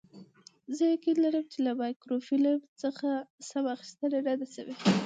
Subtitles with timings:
[0.75, 3.09] زه یقین لرم چې له مایکروفیلم څخه
[3.49, 4.73] سمه اخیستنه نه ده شوې.